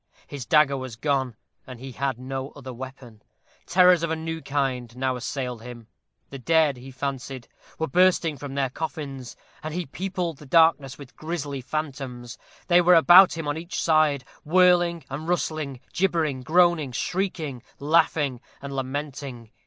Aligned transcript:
His 0.25 0.47
dagger 0.47 0.77
was 0.77 0.95
gone, 0.95 1.35
and 1.67 1.79
he 1.79 1.91
had 1.91 2.17
no 2.17 2.49
other 2.55 2.73
weapon. 2.73 3.21
Terrors 3.67 4.01
of 4.01 4.09
a 4.09 4.15
new 4.15 4.41
kind 4.41 4.97
now 4.97 5.15
assailed 5.15 5.61
him. 5.61 5.85
The 6.31 6.39
dead, 6.39 6.75
he 6.75 6.89
fancied, 6.89 7.47
were 7.77 7.85
bursting 7.85 8.35
from 8.37 8.55
their 8.55 8.71
coffins, 8.71 9.35
and 9.61 9.75
he 9.75 9.85
peopled 9.85 10.37
the 10.39 10.47
darkness 10.47 10.97
with 10.97 11.15
grisly 11.15 11.61
phantoms. 11.61 12.39
They 12.65 12.81
were 12.81 12.93
around 12.93 12.99
about 13.01 13.37
him 13.37 13.47
on 13.47 13.57
each 13.59 13.79
side, 13.79 14.23
whirling 14.43 15.03
and 15.07 15.27
rustling, 15.27 15.81
gibbering, 15.93 16.41
groaning, 16.41 16.93
shrieking, 16.93 17.61
laughing, 17.77 18.41
and 18.59 18.75
lamenting. 18.75 19.51